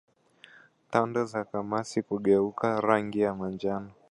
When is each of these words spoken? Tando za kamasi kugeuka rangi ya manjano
Tando 0.89 1.25
za 1.25 1.41
kamasi 1.43 2.01
kugeuka 2.03 2.81
rangi 2.81 3.19
ya 3.19 3.35
manjano 3.35 3.91